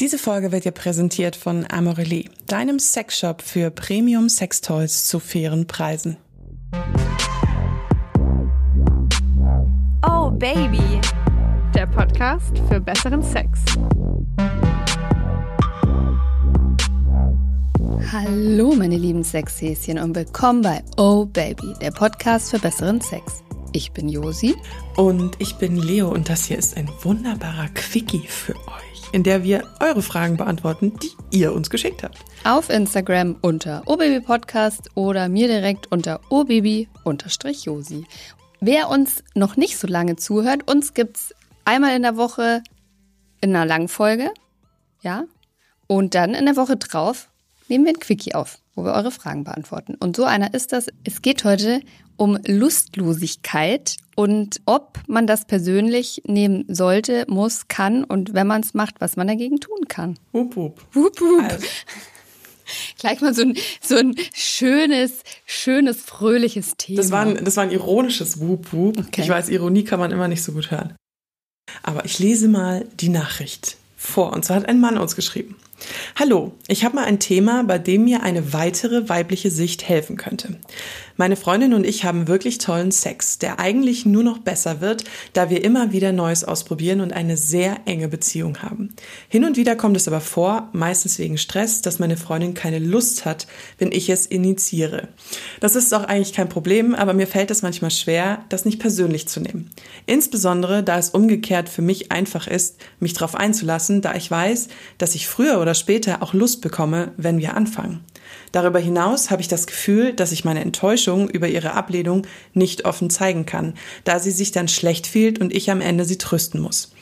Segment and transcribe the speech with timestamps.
[0.00, 6.16] Diese Folge wird dir präsentiert von Amorelie, deinem Sexshop für Premium Sextoys zu fairen Preisen.
[10.06, 11.00] Oh Baby,
[11.74, 13.58] der Podcast für besseren Sex.
[18.12, 23.42] Hallo meine lieben Sexhäschen und willkommen bei Oh Baby, der Podcast für besseren Sex.
[23.72, 24.56] Ich bin Josi.
[24.96, 29.44] Und ich bin Leo und das hier ist ein wunderbarer Quickie für euch, in der
[29.44, 32.18] wir eure Fragen beantworten, die ihr uns geschickt habt.
[32.44, 38.04] Auf Instagram unter obabypodcast oder mir direkt unter obaby-josi.
[38.60, 42.62] Wer uns noch nicht so lange zuhört, uns gibt's einmal in der Woche
[43.40, 44.30] in einer Langfolge,
[45.02, 45.24] ja,
[45.86, 47.28] und dann in der Woche drauf
[47.68, 49.94] nehmen wir ein Quickie auf, wo wir eure Fragen beantworten.
[49.94, 50.88] Und so einer ist das.
[51.04, 51.82] Es geht heute
[52.18, 58.74] um Lustlosigkeit und ob man das persönlich nehmen sollte, muss, kann und wenn man es
[58.74, 60.18] macht, was man dagegen tun kann.
[60.32, 60.80] Hup, hup.
[60.92, 61.42] Wup, wup.
[61.42, 61.66] Also.
[62.98, 67.00] Gleich mal so ein, so ein schönes, schönes, fröhliches Thema.
[67.00, 68.98] Das war ein, das war ein ironisches Wup, wup.
[68.98, 69.22] Okay.
[69.22, 70.94] Ich weiß, Ironie kann man immer nicht so gut hören.
[71.82, 74.32] Aber ich lese mal die Nachricht vor.
[74.32, 75.56] Und zwar hat ein Mann uns geschrieben.
[76.16, 80.58] Hallo, ich habe mal ein Thema, bei dem mir eine weitere weibliche Sicht helfen könnte.
[81.20, 85.02] Meine Freundin und ich haben wirklich tollen Sex, der eigentlich nur noch besser wird,
[85.32, 88.90] da wir immer wieder Neues ausprobieren und eine sehr enge Beziehung haben.
[89.28, 93.24] Hin und wieder kommt es aber vor, meistens wegen Stress, dass meine Freundin keine Lust
[93.24, 95.08] hat, wenn ich es initiiere.
[95.58, 99.26] Das ist auch eigentlich kein Problem, aber mir fällt es manchmal schwer, das nicht persönlich
[99.26, 99.70] zu nehmen.
[100.06, 105.16] Insbesondere, da es umgekehrt für mich einfach ist, mich darauf einzulassen, da ich weiß, dass
[105.16, 108.04] ich früher oder später auch Lust bekomme, wenn wir anfangen.
[108.52, 113.10] Darüber hinaus habe ich das Gefühl, dass ich meine Enttäuschung über ihre Ablehnung nicht offen
[113.10, 113.74] zeigen kann,
[114.04, 116.92] da sie sich dann schlecht fühlt und ich am Ende sie trösten muss.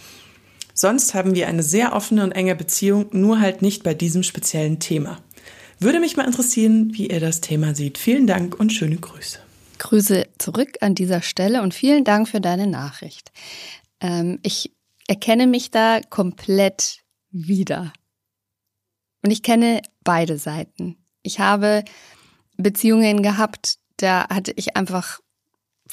[0.75, 4.78] Sonst haben wir eine sehr offene und enge Beziehung, nur halt nicht bei diesem speziellen
[4.78, 5.19] Thema.
[5.78, 7.98] Würde mich mal interessieren, wie ihr das Thema seht.
[7.98, 9.38] Vielen Dank und schöne Grüße.
[9.78, 13.31] Grüße zurück an dieser Stelle und vielen Dank für deine Nachricht.
[14.00, 14.72] Ähm, ich
[15.06, 17.00] erkenne mich da komplett
[17.31, 17.92] wieder.
[19.22, 20.97] Und ich kenne beide Seiten.
[21.26, 21.84] Ich habe
[22.56, 25.20] Beziehungen gehabt, da hatte ich einfach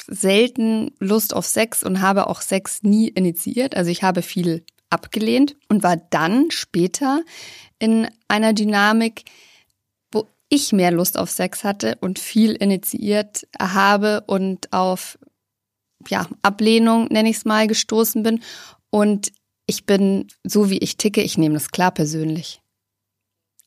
[0.06, 3.76] selten Lust auf Sex und habe auch Sex nie initiiert.
[3.76, 7.22] Also ich habe viel abgelehnt und war dann später
[7.78, 9.24] in einer Dynamik,
[10.12, 15.18] wo ich mehr Lust auf Sex hatte und viel initiiert habe und auf
[16.08, 18.40] ja, Ablehnung, nenne ich es mal, gestoßen bin.
[18.90, 19.32] Und
[19.66, 22.60] ich bin so wie ich ticke, ich nehme das klar persönlich.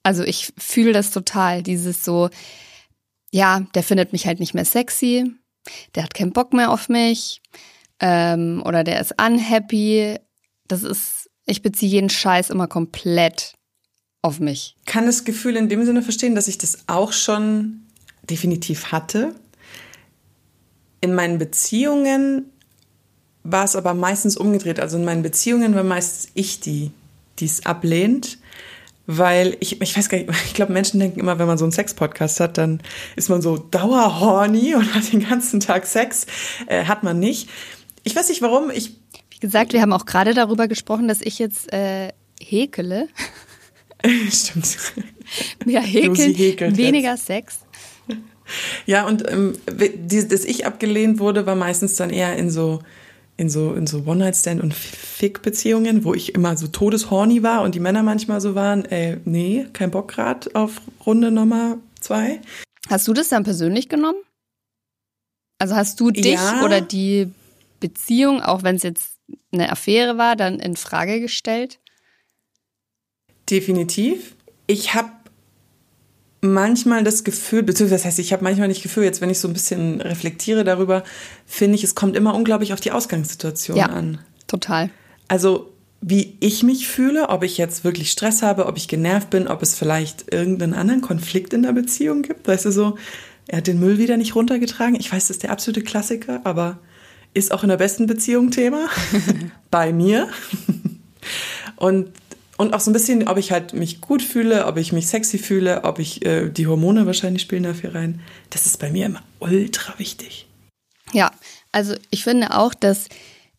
[0.08, 2.30] Also ich fühle das total, dieses so,
[3.30, 5.34] ja, der findet mich halt nicht mehr sexy,
[5.96, 7.42] der hat keinen Bock mehr auf mich
[8.00, 10.16] ähm, oder der ist unhappy.
[10.70, 13.56] Das ist, ich beziehe jeden Scheiß immer komplett
[14.22, 14.78] auf mich.
[14.86, 17.82] Kann das Gefühl in dem Sinne verstehen, dass ich das auch schon
[18.30, 19.36] definitiv hatte.
[21.02, 22.46] In meinen Beziehungen
[23.44, 24.80] war es aber meistens umgedreht.
[24.80, 26.92] Also in meinen Beziehungen war meistens ich die,
[27.40, 28.38] die es ablehnt
[29.08, 31.72] weil ich, ich weiß gar nicht, ich glaube, Menschen denken immer, wenn man so einen
[31.72, 32.82] Sex-Podcast hat, dann
[33.16, 36.28] ist man so dauerhorny und hat den ganzen Tag Sex.
[36.68, 37.50] Äh, hat man nicht.
[38.04, 38.70] Ich weiß nicht warum.
[38.70, 38.92] Ich
[39.32, 42.10] Wie gesagt, wir haben auch gerade darüber gesprochen, dass ich jetzt äh,
[42.40, 43.08] häkele.
[44.30, 44.78] Stimmt.
[45.66, 47.26] Mehr häkeln, weniger jetzt.
[47.26, 47.60] Sex.
[48.86, 52.80] Ja, und ähm, dass ich abgelehnt wurde, war meistens dann eher in so
[53.38, 57.80] in so, in so One-Night-Stand- und Fick-Beziehungen, wo ich immer so todeshorny war und die
[57.80, 62.42] Männer manchmal so waren, ey, nee, kein Bock grad auf Runde Nummer zwei.
[62.90, 64.20] Hast du das dann persönlich genommen?
[65.60, 66.64] Also hast du dich ja.
[66.64, 67.32] oder die
[67.80, 69.18] Beziehung, auch wenn es jetzt
[69.52, 71.80] eine Affäre war, dann in Frage gestellt?
[73.50, 74.36] Definitiv.
[74.68, 75.12] Ich habe
[76.42, 79.48] manchmal das Gefühl, beziehungsweise das heißt, ich habe manchmal nicht Gefühl, jetzt wenn ich so
[79.48, 81.04] ein bisschen reflektiere darüber,
[81.46, 84.20] finde ich, es kommt immer unglaublich auf die Ausgangssituation ja, an.
[84.48, 84.90] Total.
[85.28, 89.48] Also wie ich mich fühle, ob ich jetzt wirklich Stress habe, ob ich genervt bin,
[89.48, 92.48] ob es vielleicht irgendeinen anderen Konflikt in der Beziehung gibt.
[92.48, 92.98] Weißt du so,
[93.48, 94.96] er hat den Müll wieder nicht runtergetragen.
[94.96, 96.80] Ich weiß, das ist der absolute Klassiker, aber
[97.34, 98.88] ist auch in der besten Beziehung Thema.
[99.72, 100.30] Bei mir.
[101.78, 102.10] Und
[102.58, 105.38] und auch so ein bisschen, ob ich halt mich gut fühle, ob ich mich sexy
[105.38, 108.22] fühle, ob ich äh, die Hormone wahrscheinlich spielen dafür rein.
[108.50, 110.48] Das ist bei mir immer ultra wichtig.
[111.14, 111.32] Ja,
[111.72, 113.08] also ich finde auch, dass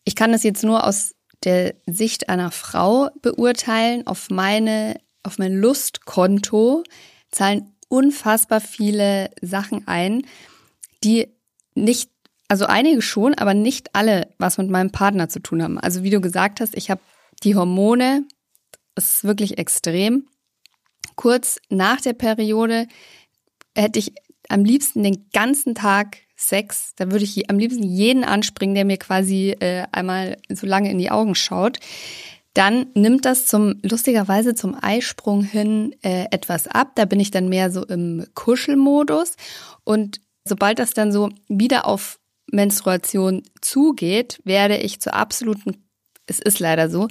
[0.03, 4.05] ich kann das jetzt nur aus der Sicht einer Frau beurteilen.
[4.05, 6.83] Auf meine, auf mein Lustkonto
[7.31, 10.25] zahlen unfassbar viele Sachen ein,
[11.03, 11.27] die
[11.73, 12.11] nicht,
[12.49, 15.79] also einige schon, aber nicht alle was mit meinem Partner zu tun haben.
[15.79, 17.01] Also wie du gesagt hast, ich habe
[17.43, 18.25] die Hormone
[18.99, 20.27] Es ist wirklich extrem.
[21.15, 22.85] Kurz nach der Periode
[23.73, 24.11] hätte ich
[24.49, 26.93] am liebsten den ganzen Tag Sex.
[26.97, 30.97] Da würde ich am liebsten jeden anspringen, der mir quasi äh, einmal so lange in
[30.97, 31.77] die Augen schaut.
[32.53, 36.91] Dann nimmt das zum lustigerweise zum Eisprung hin äh, etwas ab.
[36.95, 39.37] Da bin ich dann mehr so im Kuschelmodus
[39.85, 42.19] und sobald das dann so wieder auf
[42.51, 45.88] Menstruation zugeht, werde ich zur absoluten
[46.29, 47.07] es ist leider so,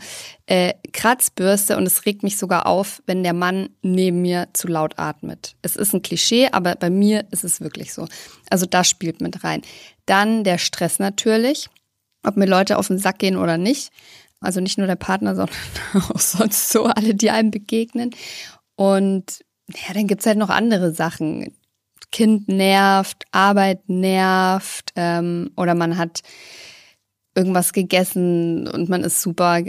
[0.46, 4.98] äh, Kratzbürste und es regt mich sogar auf, wenn der Mann neben mir zu laut
[4.98, 5.56] atmet.
[5.62, 8.06] Es ist ein Klischee, aber bei mir ist es wirklich so.
[8.50, 9.62] Also das spielt mit rein.
[10.06, 11.68] Dann der Stress natürlich,
[12.24, 13.90] ob mir Leute auf den Sack gehen oder nicht.
[14.40, 15.56] Also nicht nur der Partner, sondern
[15.94, 18.10] auch sonst so alle, die einem begegnen.
[18.76, 21.52] Und ja, dann gibt's halt noch andere Sachen.
[22.10, 26.22] Kind nervt, Arbeit nervt ähm, oder man hat
[27.34, 29.62] irgendwas gegessen und man ist super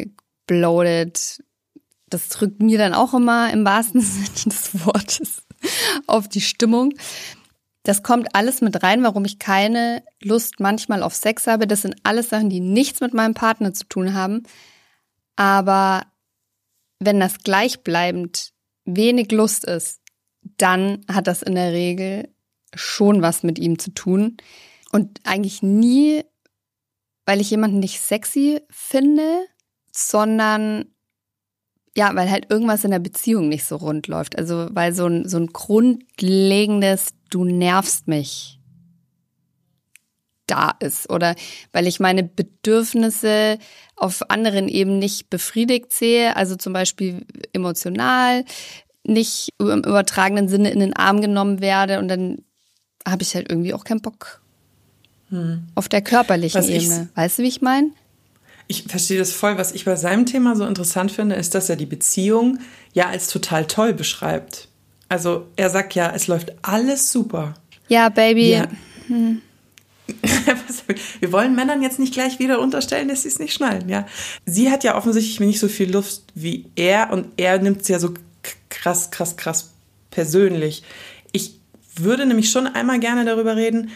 [0.48, 1.44] bloated.
[2.10, 5.44] Das drückt mir dann auch immer im wahrsten Sinne des Wortes
[6.08, 6.94] auf die Stimmung.
[7.84, 11.66] Das kommt alles mit rein, warum ich keine Lust manchmal auf Sex habe.
[11.66, 14.44] Das sind alles Sachen, die nichts mit meinem Partner zu tun haben.
[15.36, 16.04] Aber
[17.00, 18.52] wenn das gleichbleibend
[18.86, 20.02] wenig Lust ist,
[20.58, 22.30] dann hat das in der Regel
[22.76, 24.38] schon was mit ihm zu tun.
[24.92, 26.24] Und eigentlich nie,
[27.30, 29.46] weil ich jemanden nicht sexy finde,
[29.92, 30.86] sondern
[31.96, 34.36] ja, weil halt irgendwas in der Beziehung nicht so rund läuft.
[34.36, 38.60] Also weil so ein, so ein grundlegendes, du nervst mich
[40.48, 41.08] da ist.
[41.12, 41.36] Oder
[41.72, 43.60] weil ich meine Bedürfnisse
[43.96, 48.44] auf anderen Ebenen nicht befriedigt sehe, also zum Beispiel emotional,
[49.04, 52.40] nicht im übertragenen Sinne in den Arm genommen werde und dann
[53.08, 54.42] habe ich halt irgendwie auch keinen Bock
[55.30, 55.64] hm.
[55.76, 57.10] auf der körperlichen Was Ebene.
[57.16, 57.92] Weißt du, wie ich meine?
[58.68, 59.58] Ich verstehe das voll.
[59.58, 62.60] Was ich bei seinem Thema so interessant finde, ist, dass er die Beziehung
[62.94, 64.68] ja als total toll beschreibt.
[65.08, 67.56] Also er sagt ja, es läuft alles super.
[67.88, 68.52] Ja, Baby.
[68.52, 68.68] Ja.
[69.08, 69.42] Hm.
[71.20, 74.08] Wir wollen Männern jetzt nicht gleich wieder unterstellen, dass sie es nicht schnallen, ja.
[74.46, 78.00] Sie hat ja offensichtlich nicht so viel Lust wie er und er nimmt es ja
[78.00, 78.14] so
[78.70, 79.72] krass, krass, krass
[80.12, 80.84] persönlich.
[81.32, 81.56] Ich
[81.96, 83.92] würde nämlich schon einmal gerne darüber reden,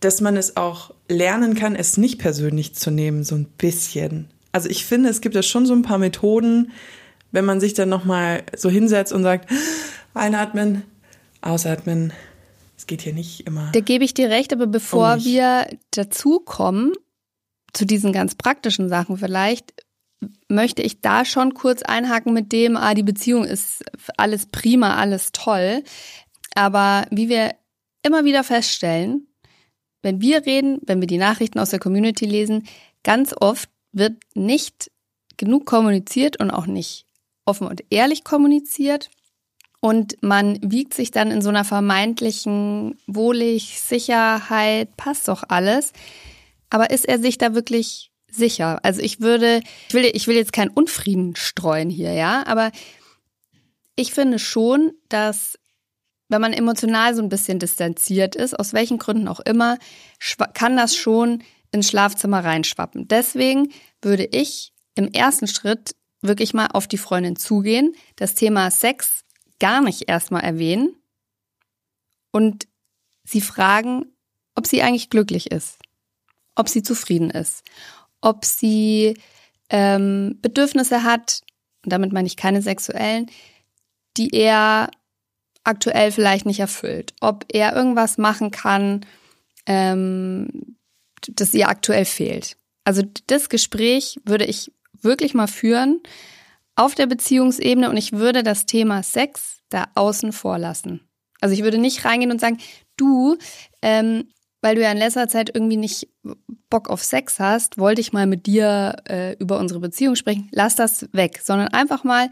[0.00, 4.28] dass man es auch lernen kann, es nicht persönlich zu nehmen, so ein bisschen.
[4.52, 6.72] Also ich finde, es gibt ja schon so ein paar Methoden,
[7.32, 9.50] wenn man sich dann nochmal so hinsetzt und sagt,
[10.14, 10.82] einatmen,
[11.40, 12.12] ausatmen,
[12.76, 13.70] es geht hier nicht immer.
[13.72, 16.92] Da gebe ich dir recht, aber bevor um wir dazu kommen,
[17.72, 19.74] zu diesen ganz praktischen Sachen vielleicht,
[20.48, 23.84] möchte ich da schon kurz einhaken mit dem, ah, die Beziehung ist
[24.16, 25.82] alles prima, alles toll.
[26.54, 27.54] Aber wie wir
[28.02, 29.26] immer wieder feststellen,
[30.02, 32.66] wenn wir reden, wenn wir die Nachrichten aus der Community lesen,
[33.02, 34.90] ganz oft wird nicht
[35.36, 37.06] genug kommuniziert und auch nicht
[37.44, 39.10] offen und ehrlich kommuniziert.
[39.80, 45.92] Und man wiegt sich dann in so einer vermeintlichen Wohlig, Sicherheit, passt doch alles.
[46.70, 48.80] Aber ist er sich da wirklich sicher?
[48.82, 52.72] Also ich würde, ich will, ich will jetzt keinen Unfrieden streuen hier, ja, aber
[53.94, 55.58] ich finde schon, dass
[56.28, 59.78] wenn man emotional so ein bisschen distanziert ist, aus welchen Gründen auch immer,
[60.54, 63.08] kann das schon ins Schlafzimmer reinschwappen.
[63.08, 69.24] Deswegen würde ich im ersten Schritt wirklich mal auf die Freundin zugehen, das Thema Sex
[69.60, 70.96] gar nicht erstmal erwähnen
[72.30, 72.66] und
[73.24, 74.06] sie fragen,
[74.54, 75.78] ob sie eigentlich glücklich ist,
[76.54, 77.62] ob sie zufrieden ist,
[78.20, 79.16] ob sie
[79.70, 81.42] ähm, Bedürfnisse hat,
[81.84, 83.30] und damit meine ich keine sexuellen,
[84.16, 84.90] die er
[85.66, 89.04] aktuell vielleicht nicht erfüllt, ob er irgendwas machen kann,
[89.66, 90.76] ähm,
[91.28, 92.56] das ihr aktuell fehlt.
[92.84, 96.00] Also das Gespräch würde ich wirklich mal führen
[96.76, 101.00] auf der Beziehungsebene und ich würde das Thema Sex da außen vor lassen.
[101.40, 102.58] Also ich würde nicht reingehen und sagen,
[102.96, 103.36] du,
[103.82, 104.28] ähm,
[104.62, 106.08] weil du ja in letzter Zeit irgendwie nicht
[106.70, 110.48] Bock auf Sex hast, wollte ich mal mit dir äh, über unsere Beziehung sprechen.
[110.52, 112.30] Lass das weg, sondern einfach mal,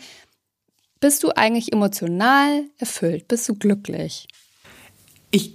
[1.05, 3.29] bist du eigentlich emotional erfüllt?
[3.29, 4.27] Bist du glücklich?
[5.31, 5.53] Ich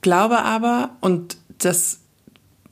[0.00, 1.98] glaube aber, und das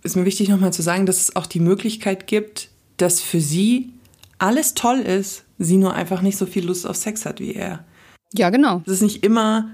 [0.03, 3.93] ist mir wichtig nochmal zu sagen, dass es auch die Möglichkeit gibt, dass für sie
[4.39, 7.85] alles toll ist, sie nur einfach nicht so viel Lust auf Sex hat wie er.
[8.33, 8.81] Ja, genau.
[8.87, 9.69] Es ist nicht immer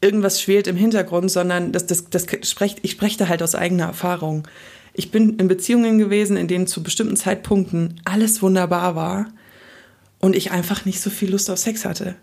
[0.00, 3.84] irgendwas schwelt im Hintergrund, sondern das, das, das sprecht, ich spreche da halt aus eigener
[3.84, 4.48] Erfahrung.
[4.92, 9.28] Ich bin in Beziehungen gewesen, in denen zu bestimmten Zeitpunkten alles wunderbar war
[10.20, 12.16] und ich einfach nicht so viel Lust auf Sex hatte.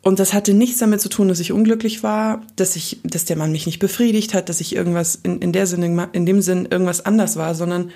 [0.00, 3.36] Und das hatte nichts damit zu tun, dass ich unglücklich war, dass ich, dass der
[3.36, 6.66] Mann mich nicht befriedigt hat, dass ich irgendwas in, in der Sinne, in dem Sinn
[6.66, 7.92] irgendwas anders war, sondern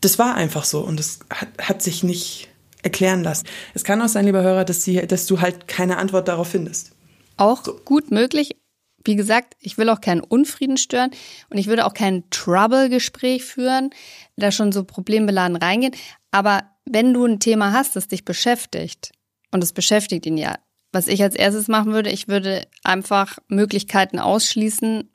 [0.00, 2.48] das war einfach so und es hat, hat sich nicht
[2.82, 3.46] erklären lassen.
[3.74, 6.92] Es kann auch sein, lieber Hörer, dass, sie, dass du halt keine Antwort darauf findest.
[7.36, 7.74] Auch so.
[7.84, 8.56] gut möglich.
[9.04, 11.10] Wie gesagt, ich will auch keinen Unfrieden stören
[11.48, 13.90] und ich würde auch kein Trouble-Gespräch führen,
[14.36, 15.96] da schon so problembeladen reingehen.
[16.30, 19.12] Aber wenn du ein Thema hast, das dich beschäftigt,
[19.52, 20.58] und es beschäftigt ihn ja,
[20.92, 25.08] was ich als erstes machen würde, ich würde einfach Möglichkeiten ausschließen,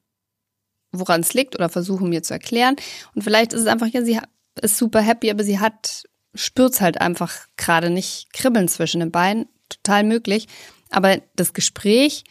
[0.91, 2.75] woran es liegt oder versuchen mir zu erklären.
[3.13, 4.19] Und vielleicht ist es einfach, ja, sie
[4.61, 6.03] ist super happy, aber sie hat,
[6.33, 9.47] spürt's halt einfach gerade nicht kribbeln zwischen den Beinen.
[9.67, 10.47] Total möglich.
[10.89, 12.23] Aber das Gespräch,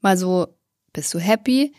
[0.00, 0.48] mal so,
[0.92, 1.74] bist du happy?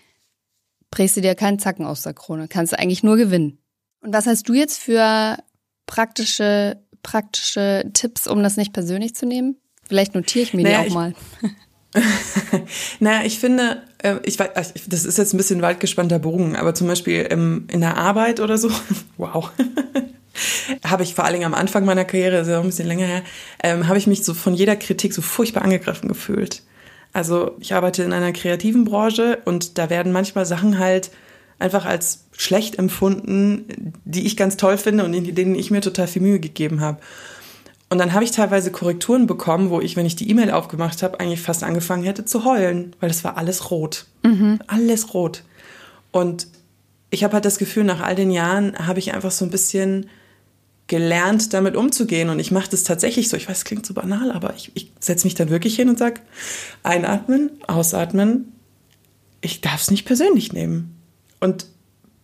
[0.90, 2.48] Brächst du dir keinen Zacken aus der Krone.
[2.48, 3.60] Kannst du eigentlich nur gewinnen.
[4.02, 5.38] Und was hast du jetzt für
[5.86, 9.58] praktische, praktische Tipps, um das nicht persönlich zu nehmen?
[9.88, 11.14] Vielleicht notiere ich mir naja, die auch mal.
[13.00, 16.74] naja, ich finde, äh, ich weiß, das ist jetzt ein bisschen weit gespannter Bogen, aber
[16.74, 18.72] zum Beispiel in der Arbeit oder so,
[19.18, 19.52] wow,
[20.84, 22.88] habe ich vor allen Dingen am Anfang meiner Karriere, das ist ja auch ein bisschen
[22.88, 23.22] länger her,
[23.64, 26.64] ähm, habe ich mich so von jeder Kritik so furchtbar angegriffen gefühlt.
[27.14, 31.12] Also ich arbeite in einer kreativen Branche und da werden manchmal Sachen halt
[31.60, 36.08] einfach als schlecht empfunden, die ich ganz toll finde und in denen ich mir total
[36.08, 37.00] viel Mühe gegeben habe.
[37.90, 41.20] Und dann habe ich teilweise Korrekturen bekommen, wo ich, wenn ich die E-Mail aufgemacht habe,
[41.20, 44.06] eigentlich fast angefangen hätte zu heulen, weil das war alles rot.
[44.24, 44.60] Mhm.
[44.68, 45.44] Alles rot.
[46.12, 46.48] Und
[47.10, 50.08] ich habe halt das Gefühl, nach all den Jahren habe ich einfach so ein bisschen
[50.88, 52.30] gelernt, damit umzugehen.
[52.30, 53.38] Und ich mache das tatsächlich so.
[53.38, 55.98] Ich weiß, es klingt so banal, aber ich, ich setze mich dann wirklich hin und
[55.98, 56.22] sage,
[56.84, 58.52] einatmen, ausatmen.
[59.42, 60.95] Ich darf es nicht persönlich nehmen.
[61.39, 61.68] Und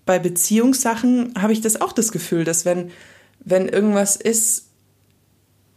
[0.05, 2.91] bei Beziehungssachen habe ich das auch das Gefühl, dass wenn,
[3.43, 4.67] wenn irgendwas ist,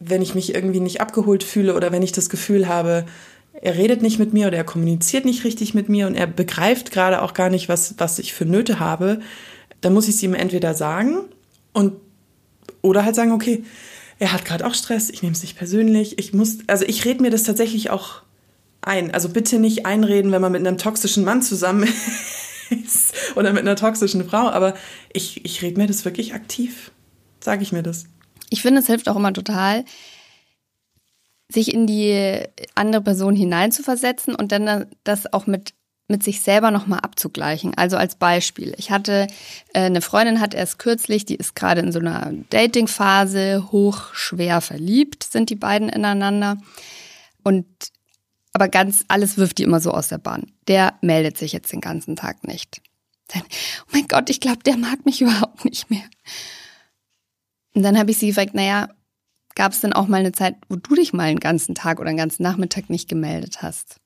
[0.00, 3.06] wenn ich mich irgendwie nicht abgeholt fühle oder wenn ich das Gefühl habe,
[3.52, 6.90] er redet nicht mit mir oder er kommuniziert nicht richtig mit mir und er begreift
[6.90, 9.20] gerade auch gar nicht, was, was ich für Nöte habe,
[9.80, 11.20] dann muss ich es ihm entweder sagen
[11.72, 11.94] und
[12.82, 13.64] oder halt sagen, okay,
[14.18, 17.22] er hat gerade auch Stress, ich nehme es nicht persönlich, ich muss, also ich rede
[17.22, 18.22] mir das tatsächlich auch
[18.82, 19.12] ein.
[19.12, 21.88] Also bitte nicht einreden, wenn man mit einem toxischen Mann zusammen
[22.70, 24.74] ist oder mit einer toxischen Frau, aber
[25.12, 26.90] ich, ich rede mir das wirklich aktiv,
[27.40, 28.06] sage ich mir das.
[28.50, 29.84] Ich finde, es hilft auch immer total,
[31.48, 32.40] sich in die
[32.74, 35.74] andere Person hineinzuversetzen und dann das auch mit
[36.06, 37.74] mit sich selber nochmal abzugleichen.
[37.76, 39.26] Also als Beispiel, ich hatte
[39.72, 45.24] äh, eine Freundin hat erst kürzlich, die ist gerade in so einer Dating-Phase, hochschwer verliebt
[45.24, 46.58] sind die beiden ineinander.
[47.42, 47.66] Und
[48.54, 50.52] aber ganz alles wirft die immer so aus der Bahn.
[50.68, 52.80] Der meldet sich jetzt den ganzen Tag nicht.
[53.34, 53.40] oh
[53.92, 56.04] mein Gott, ich glaube, der mag mich überhaupt nicht mehr.
[57.74, 58.88] Und dann habe ich sie gefragt, naja,
[59.56, 62.08] gab es denn auch mal eine Zeit, wo du dich mal einen ganzen Tag oder
[62.08, 63.96] einen ganzen Nachmittag nicht gemeldet hast?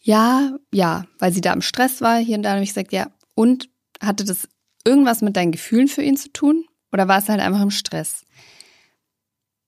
[0.00, 2.18] Ja, ja, weil sie da im Stress war.
[2.18, 3.10] Hier und da habe ich gesagt, ja.
[3.34, 3.68] Und
[4.02, 4.48] hatte das
[4.86, 6.64] irgendwas mit deinen Gefühlen für ihn zu tun?
[6.92, 8.24] Oder war es halt einfach im Stress?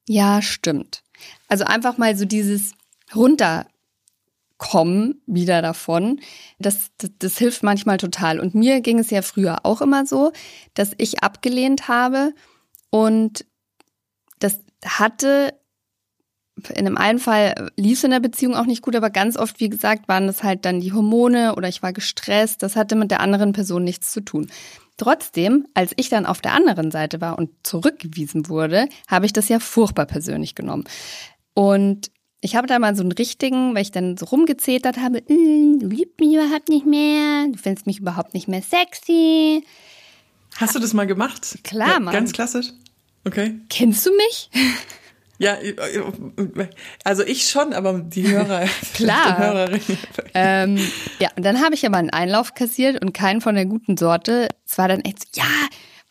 [0.08, 1.02] Ja, stimmt.
[1.48, 2.72] Also einfach mal so dieses
[3.16, 6.20] runterkommen wieder davon,
[6.58, 8.40] das, das, das hilft manchmal total.
[8.40, 10.32] Und mir ging es ja früher auch immer so,
[10.74, 12.32] dass ich abgelehnt habe,
[12.90, 13.44] und
[14.38, 15.54] das hatte
[16.74, 19.60] in dem einen Fall lief es in der Beziehung auch nicht gut, aber ganz oft,
[19.60, 22.62] wie gesagt, waren das halt dann die Hormone oder ich war gestresst.
[22.62, 24.48] Das hatte mit der anderen Person nichts zu tun.
[24.96, 29.50] Trotzdem, als ich dann auf der anderen Seite war und zurückgewiesen wurde, habe ich das
[29.50, 30.84] ja furchtbar persönlich genommen.
[31.52, 32.10] Und
[32.46, 35.88] ich habe da mal so einen richtigen, weil ich dann so rumgezetert habe, mm, du
[35.88, 39.64] liebst mich überhaupt nicht mehr, du findest mich überhaupt nicht mehr sexy.
[40.56, 41.58] Hast du das mal gemacht?
[41.64, 42.14] Klar, Mann.
[42.14, 42.68] Ganz klassisch.
[43.24, 43.56] Okay.
[43.68, 44.50] Kennst du mich?
[45.38, 45.58] Ja,
[47.04, 49.36] also ich schon, aber die Hörer, klar.
[49.36, 49.98] Hörerinnen.
[50.32, 50.78] Ähm,
[51.20, 54.48] ja, und dann habe ich aber einen Einlauf kassiert und keinen von der guten Sorte.
[54.66, 55.44] Es war dann echt so, ja,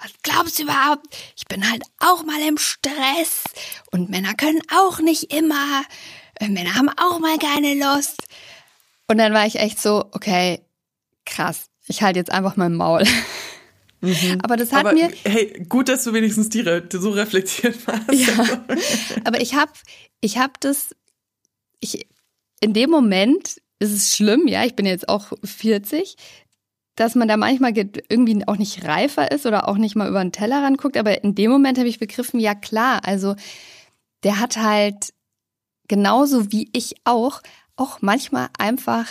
[0.01, 1.05] was glaubst du überhaupt?
[1.35, 3.43] Ich bin halt auch mal im Stress
[3.91, 5.83] und Männer können auch nicht immer.
[6.39, 8.23] Äh, Männer haben auch mal keine Lust.
[9.07, 10.61] Und dann war ich echt so, okay,
[11.25, 11.67] krass.
[11.87, 13.03] Ich halte jetzt einfach mein Maul.
[14.01, 14.39] Mhm.
[14.43, 15.11] Aber das hat aber, mir.
[15.23, 18.11] Hey, gut, dass du wenigstens die so reflektiert warst.
[18.11, 18.65] Ja.
[19.23, 19.71] aber ich habe
[20.21, 20.95] ich hab das.
[21.79, 22.05] Ich,
[22.59, 26.15] in dem Moment ist es schlimm, ja, ich bin jetzt auch 40,
[26.95, 30.31] dass man da manchmal irgendwie auch nicht reifer ist oder auch nicht mal über den
[30.31, 30.97] Teller ranguckt.
[30.97, 33.35] Aber in dem Moment habe ich begriffen, ja klar, also
[34.23, 35.13] der hat halt
[35.87, 37.41] genauso wie ich auch,
[37.75, 39.07] auch manchmal einfach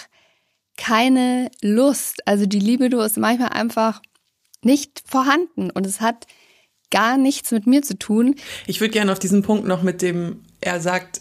[0.76, 2.26] keine Lust.
[2.26, 4.00] Also die Libido ist manchmal einfach
[4.62, 6.26] nicht vorhanden und es hat
[6.90, 8.36] gar nichts mit mir zu tun.
[8.66, 11.20] Ich würde gerne auf diesen Punkt noch mit dem, er sagt,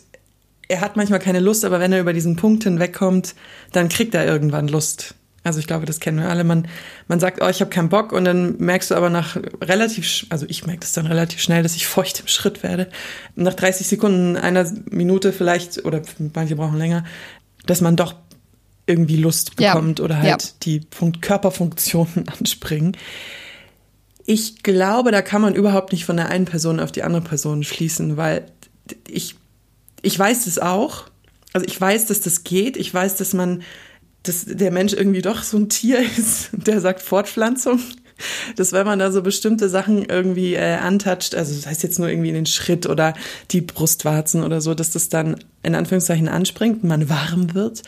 [0.70, 3.36] er hat manchmal keine Lust, aber wenn er über diesen Punkt hinwegkommt,
[3.72, 5.16] dann kriegt er irgendwann Lust.
[5.44, 6.44] Also ich glaube, das kennen wir alle.
[6.44, 6.68] Man,
[7.08, 10.46] man sagt, oh, ich habe keinen Bock und dann merkst du aber nach relativ, also
[10.48, 12.90] ich merke das dann relativ schnell, dass ich feucht im Schritt werde.
[13.36, 16.02] Nach 30 Sekunden, einer Minute vielleicht, oder
[16.34, 17.04] manche brauchen länger,
[17.66, 18.16] dass man doch
[18.86, 20.06] irgendwie Lust bekommt ja.
[20.06, 20.50] oder halt ja.
[20.64, 22.96] die Punkt Körperfunktionen anspringen.
[24.26, 27.64] Ich glaube, da kann man überhaupt nicht von der einen Person auf die andere Person
[27.64, 28.46] schließen, weil
[29.08, 29.36] ich,
[30.02, 31.06] ich weiß es auch.
[31.52, 32.78] Also ich weiß, dass das geht.
[32.78, 33.64] Ich weiß, dass man
[34.24, 37.80] dass der Mensch irgendwie doch so ein Tier ist, der sagt Fortpflanzung.
[38.56, 42.10] Dass wenn man da so bestimmte Sachen irgendwie äh, antatscht, also das heißt jetzt nur
[42.10, 43.16] irgendwie in den Schritt oder
[43.52, 47.82] die Brustwarzen oder so, dass das dann in Anführungszeichen anspringt, man warm wird.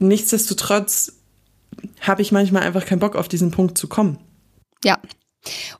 [0.00, 1.14] Nichtsdestotrotz
[2.00, 4.18] habe ich manchmal einfach keinen Bock auf diesen Punkt zu kommen.
[4.84, 4.98] Ja.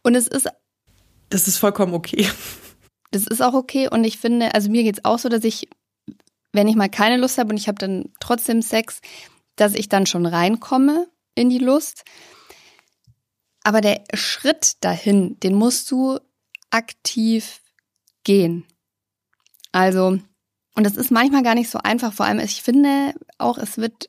[0.02, 0.48] Und es ist.
[1.30, 2.26] Das ist vollkommen okay.
[3.10, 3.88] Das ist auch okay.
[3.90, 5.68] Und ich finde, also mir geht es auch so, dass ich
[6.52, 9.00] wenn ich mal keine Lust habe und ich habe dann trotzdem Sex,
[9.56, 12.04] dass ich dann schon reinkomme in die Lust.
[13.62, 16.18] Aber der Schritt dahin, den musst du
[16.70, 17.60] aktiv
[18.24, 18.64] gehen.
[19.72, 20.18] Also,
[20.74, 22.12] und das ist manchmal gar nicht so einfach.
[22.12, 24.08] Vor allem, ich finde auch, es wird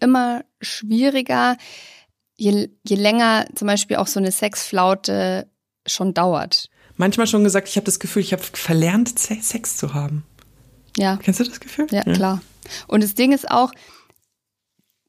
[0.00, 1.56] immer schwieriger,
[2.36, 5.48] je, je länger zum Beispiel auch so eine Sexflaute
[5.86, 6.68] schon dauert.
[6.96, 10.24] Manchmal schon gesagt, ich habe das Gefühl, ich habe verlernt, Sex zu haben.
[10.98, 11.16] Ja.
[11.16, 11.86] Kennst du das Gefühl?
[11.90, 12.12] Ja, ja.
[12.12, 12.42] klar.
[12.86, 13.72] Und das Ding ist auch,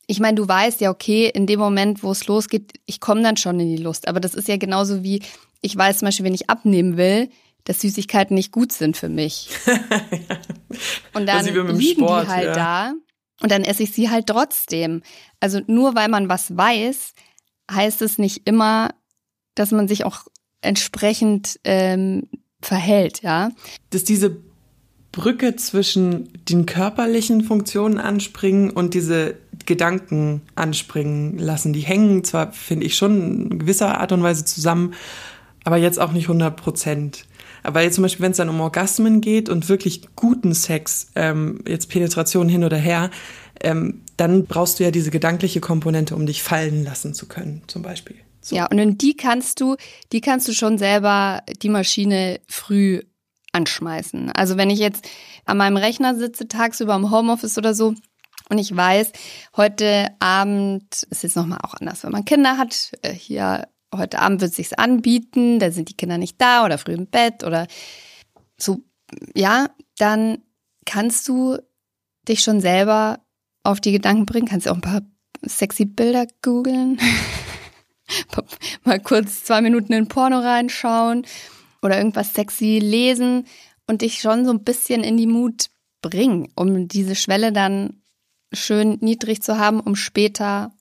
[0.08, 3.38] ich meine, du weißt ja, okay, in dem Moment, wo es losgeht, ich komme dann
[3.38, 4.08] schon in die Lust.
[4.08, 5.22] Aber das ist ja genauso wie,
[5.62, 7.30] ich weiß zum Beispiel, wenn ich abnehmen will,
[7.66, 9.50] dass Süßigkeiten nicht gut sind für mich.
[11.14, 12.54] Und dann liegen Sport, die halt ja.
[12.54, 12.94] da
[13.42, 15.02] und dann esse ich sie halt trotzdem.
[15.40, 17.14] Also nur weil man was weiß,
[17.72, 18.90] heißt es nicht immer,
[19.56, 20.26] dass man sich auch
[20.62, 22.28] entsprechend ähm,
[22.62, 23.52] verhält, ja.
[23.92, 24.42] Dass diese
[25.12, 29.36] Brücke zwischen den körperlichen Funktionen anspringen und diese
[29.66, 31.74] Gedanken anspringen lassen.
[31.74, 34.94] Die hängen zwar, finde ich, schon in gewisser Art und Weise zusammen,
[35.64, 37.26] aber jetzt auch nicht 100 Prozent.
[37.64, 41.60] Aber jetzt zum Beispiel, wenn es dann um Orgasmen geht und wirklich guten Sex, ähm,
[41.68, 43.10] jetzt Penetration hin oder her,
[43.62, 47.82] ähm, dann brauchst du ja diese gedankliche Komponente, um dich fallen lassen zu können, zum
[47.82, 48.16] Beispiel.
[48.42, 48.56] So.
[48.56, 49.76] Ja, und in die kannst du,
[50.12, 53.02] die kannst du schon selber die Maschine früh
[53.60, 54.32] anschmeißen.
[54.32, 55.08] Also wenn ich jetzt
[55.46, 57.94] an meinem Rechner sitze, tagsüber im Homeoffice oder so,
[58.50, 59.12] und ich weiß,
[59.58, 62.92] heute Abend ist jetzt nochmal auch anders, wenn man Kinder hat.
[63.04, 66.78] Äh, hier, heute Abend wird es sich anbieten, da sind die Kinder nicht da oder
[66.78, 67.68] früh im Bett oder
[68.58, 68.80] so,
[69.36, 70.40] ja, dann
[70.86, 71.58] kannst du
[72.28, 73.20] dich schon selber
[73.64, 75.02] auf die Gedanken bringen, kannst auch ein paar
[75.46, 77.00] sexy Bilder googeln,
[78.84, 81.26] mal kurz zwei Minuten in Porno reinschauen
[81.82, 83.46] oder irgendwas sexy lesen
[83.88, 85.68] und dich schon so ein bisschen in die Mut
[86.02, 88.02] bringen, um diese Schwelle dann
[88.54, 90.72] schön niedrig zu haben, um später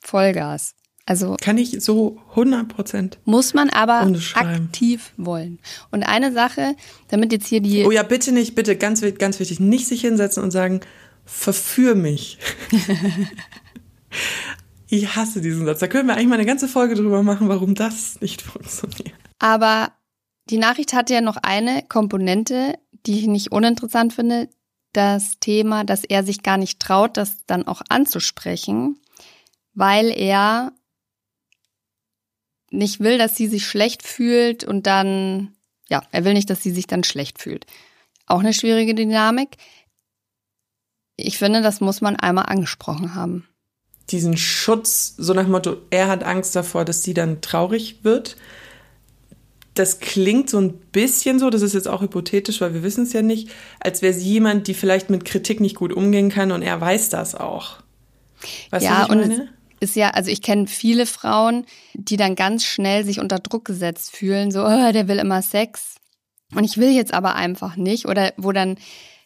[0.00, 0.74] Vollgas.
[1.08, 3.18] Also kann ich so 100 Prozent.
[3.24, 4.00] Muss man aber
[4.34, 5.60] aktiv wollen.
[5.92, 6.74] Und eine Sache,
[7.08, 7.84] damit jetzt hier die.
[7.84, 10.80] Oh ja, bitte nicht, bitte ganz, ganz wichtig, nicht sich hinsetzen und sagen,
[11.24, 12.38] verführ mich.
[14.88, 15.78] ich hasse diesen Satz.
[15.78, 19.14] Da können wir eigentlich mal eine ganze Folge drüber machen, warum das nicht funktioniert.
[19.38, 19.92] Aber
[20.50, 24.48] die Nachricht hat ja noch eine Komponente, die ich nicht uninteressant finde.
[24.92, 28.98] Das Thema, dass er sich gar nicht traut, das dann auch anzusprechen,
[29.74, 30.72] weil er
[32.70, 35.54] nicht will, dass sie sich schlecht fühlt und dann,
[35.88, 37.66] ja, er will nicht, dass sie sich dann schlecht fühlt.
[38.26, 39.56] Auch eine schwierige Dynamik.
[41.16, 43.48] Ich finde, das muss man einmal angesprochen haben.
[44.10, 48.36] Diesen Schutz, so nach dem Motto, er hat Angst davor, dass sie dann traurig wird
[49.78, 53.12] das klingt so ein bisschen so, das ist jetzt auch hypothetisch, weil wir wissen es
[53.12, 56.62] ja nicht, als wäre sie jemand, die vielleicht mit Kritik nicht gut umgehen kann und
[56.62, 57.78] er weiß das auch.
[58.70, 59.48] Weißt ja, du, was ich meine?
[59.80, 64.16] ist ja, also ich kenne viele Frauen, die dann ganz schnell sich unter Druck gesetzt
[64.16, 65.96] fühlen, so, oh, der will immer Sex
[66.54, 68.78] und ich will jetzt aber einfach nicht oder wo dann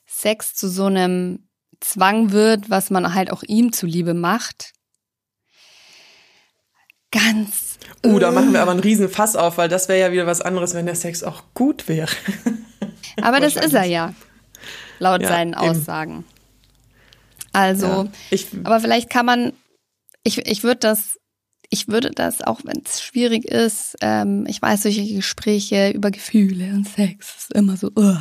[0.07, 1.47] Sex zu so einem
[1.81, 4.73] Zwang wird, was man halt auch ihm zuliebe macht.
[7.33, 7.71] Ganz
[8.05, 10.41] Uh, da machen wir aber einen riesen Fass auf, weil das wäre ja wieder was
[10.41, 12.09] anderes, wenn der Sex auch gut wäre.
[13.21, 14.15] Aber das ist er ja,
[14.99, 16.25] laut ja, seinen Aussagen.
[17.53, 19.53] Also, ja, ich, aber vielleicht kann man,
[20.23, 21.19] ich, ich würde das,
[21.69, 26.73] ich würde das, auch wenn es schwierig ist, ähm, ich weiß, solche Gespräche über Gefühle
[26.73, 28.17] und Sex ist immer so, uh.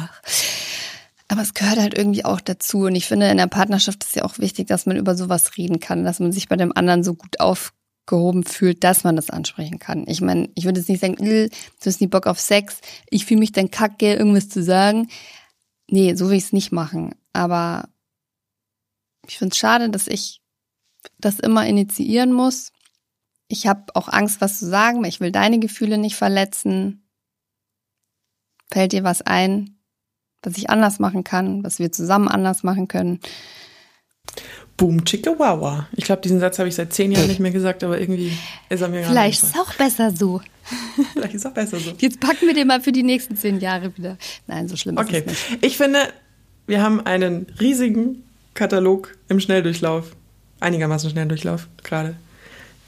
[1.28, 2.80] aber es gehört halt irgendwie auch dazu.
[2.80, 5.80] Und ich finde, in der Partnerschaft ist ja auch wichtig, dass man über sowas reden
[5.80, 7.72] kann, dass man sich bei dem anderen so gut auf
[8.10, 10.06] aufgehoben fühlt, dass man das ansprechen kann.
[10.08, 11.50] Ich meine, ich würde jetzt nicht sagen, du
[11.86, 15.10] hast nie Bock auf Sex, ich fühle mich dann kacke, irgendwas zu sagen.
[15.88, 17.15] Nee, so will ich es nicht machen.
[17.34, 17.89] Aber
[19.28, 20.41] ich finde es schade, dass ich
[21.19, 22.72] das immer initiieren muss.
[23.48, 27.08] Ich habe auch Angst, was zu sagen, weil ich will deine Gefühle nicht verletzen.
[28.72, 29.80] Fällt dir was ein,
[30.43, 33.19] was ich anders machen kann, was wir zusammen anders machen können?
[34.80, 35.89] Boom, chicka wawa.
[35.98, 38.32] Ich glaube, diesen Satz habe ich seit zehn Jahren nicht mehr gesagt, aber irgendwie
[38.70, 40.39] ist er mir Vielleicht ist es auch besser so.
[41.13, 41.92] Vielleicht ist es auch besser so.
[41.98, 44.18] Jetzt packen wir den mal für die nächsten zehn Jahre wieder.
[44.48, 45.24] Nein, so schlimm ist okay.
[45.26, 45.65] es nicht.
[45.65, 46.00] Ich finde,
[46.65, 50.15] wir haben einen riesigen Katalog im Schnelldurchlauf,
[50.62, 52.15] einigermaßen Schnelldurchlauf gerade,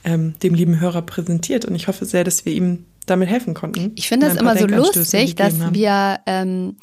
[0.05, 1.65] ähm, dem lieben Hörer präsentiert.
[1.65, 3.91] Und ich hoffe sehr, dass wir ihm damit helfen konnten.
[3.95, 5.75] Ich finde es immer so lustig, dass haben.
[5.75, 6.77] wir ähm,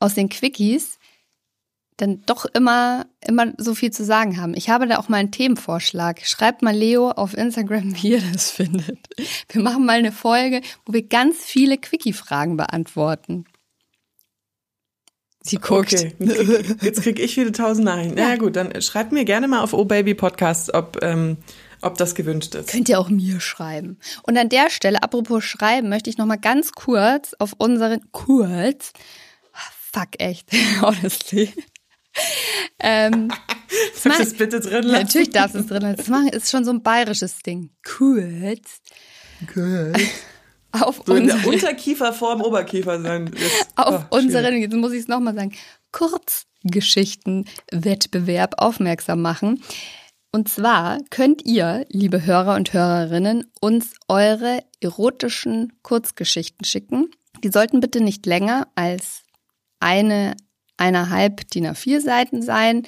[0.00, 0.97] aus den Quickies
[1.98, 4.54] dann doch immer, immer so viel zu sagen haben.
[4.54, 6.24] Ich habe da auch mal einen Themenvorschlag.
[6.24, 8.98] Schreibt mal Leo auf Instagram, wie ihr das findet.
[9.50, 13.44] Wir machen mal eine Folge, wo wir ganz viele Quickie-Fragen beantworten.
[15.42, 15.94] Sie guckt.
[15.94, 16.14] Okay,
[16.82, 18.18] jetzt kriege ich viele tausend Nachrichten.
[18.18, 18.30] Ja.
[18.30, 18.36] ja.
[18.36, 21.38] gut, dann schreibt mir gerne mal auf Oh Baby Podcast, ob, ähm,
[21.80, 22.68] ob das gewünscht ist.
[22.68, 23.98] Könnt ihr auch mir schreiben.
[24.22, 28.92] Und an der Stelle, apropos schreiben, möchte ich noch mal ganz kurz auf unseren, kurz,
[29.92, 31.52] fuck echt, honestly,
[32.80, 33.28] ähm,
[34.02, 35.04] Darf ich das bitte drin lassen?
[35.04, 35.96] Natürlich darfst du es drin lassen.
[35.96, 37.70] Das machen ist schon so ein bayerisches Ding.
[37.84, 38.80] Kurz.
[39.52, 40.00] Kurz.
[40.72, 43.28] Auf so in der Unterkiefer vor dem Oberkiefer sein.
[43.28, 45.54] Ist, auf oh, unseren, jetzt muss ich es nochmal sagen,
[45.92, 49.62] Kurzgeschichten-Wettbewerb aufmerksam machen.
[50.30, 57.10] Und zwar könnt ihr, liebe Hörer und Hörerinnen, uns eure erotischen Kurzgeschichten schicken.
[57.42, 59.22] Die sollten bitte nicht länger als
[59.80, 60.36] eine
[60.78, 62.84] eineinhalb DIN A4 Seiten sein.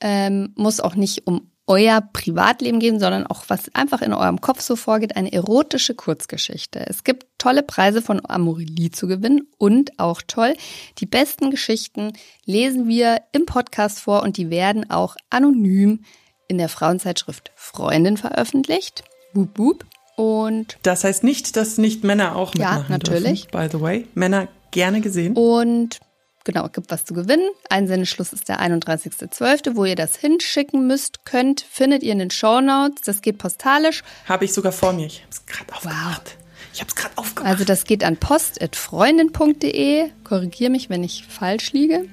[0.00, 4.60] Ähm, muss auch nicht um euer Privatleben gehen, sondern auch was einfach in eurem Kopf
[4.60, 6.84] so vorgeht, eine erotische Kurzgeschichte.
[6.86, 10.54] Es gibt tolle Preise von Amorelie zu gewinnen und auch toll,
[10.98, 12.12] die besten Geschichten
[12.44, 16.04] lesen wir im Podcast vor und die werden auch anonym
[16.48, 19.02] in der Frauenzeitschrift Freundin veröffentlicht.
[19.34, 19.84] Boop, boop.
[20.14, 23.48] Und das heißt nicht, dass nicht Männer auch mitmachen Ja, natürlich.
[23.48, 24.06] Dürfen, by the way.
[24.14, 25.34] Männer gerne gesehen.
[25.34, 26.00] Und
[26.46, 27.46] genau, gibt was zu gewinnen.
[27.68, 32.62] Einsendeschluss ist der 31.12., wo ihr das hinschicken müsst, könnt, findet ihr in den Show
[32.62, 33.02] Notes.
[33.04, 34.02] Das geht postalisch.
[34.26, 35.06] Habe ich sogar vor mir.
[35.06, 36.22] Ich habe es gerade aufgemacht.
[36.24, 36.36] Wow.
[36.72, 37.52] Ich habe es gerade aufgemacht.
[37.52, 40.10] Also das geht an post.freundin.de.
[40.24, 42.06] Korrigiere mich, wenn ich falsch liege.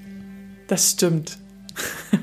[0.67, 1.38] Das stimmt.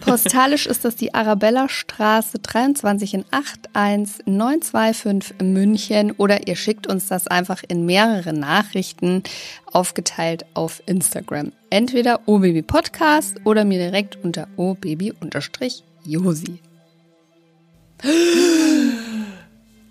[0.00, 7.62] Postalisch ist das die Arabella-Straße 23 in 81925 München oder ihr schickt uns das einfach
[7.66, 9.24] in mehrere Nachrichten
[9.66, 11.52] aufgeteilt auf Instagram.
[11.70, 16.60] Entweder obaby podcast oder mir direkt unter obaby-josi.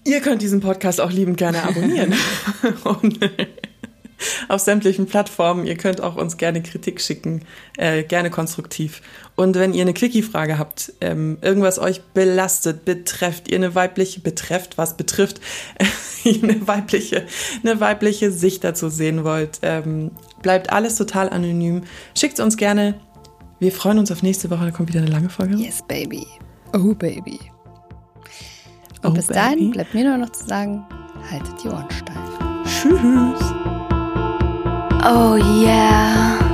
[0.05, 2.13] Ihr könnt diesen Podcast auch liebend gerne abonnieren.
[2.83, 3.19] Und
[4.47, 5.65] auf sämtlichen Plattformen.
[5.65, 7.43] Ihr könnt auch uns gerne Kritik schicken,
[7.77, 9.01] äh, gerne konstruktiv.
[9.35, 14.77] Und wenn ihr eine Quickie-Frage habt, ähm, irgendwas euch belastet, betrefft, ihr eine weibliche, betrefft,
[14.77, 15.39] was betrifft,
[16.25, 17.25] eine weibliche,
[17.63, 21.83] eine weibliche Sicht dazu sehen wollt, ähm, bleibt alles total anonym.
[22.15, 22.95] Schickt uns gerne.
[23.59, 24.65] Wir freuen uns auf nächste Woche.
[24.65, 25.55] Da kommt wieder eine lange Folge.
[25.55, 26.25] Yes, baby.
[26.73, 27.39] Oh, baby.
[29.01, 29.39] Und oh, bis baby.
[29.39, 30.85] dahin bleibt mir nur noch zu sagen,
[31.29, 32.39] haltet die Ohren steif.
[32.65, 33.78] Tschüss.
[35.01, 36.48] Oh yeah.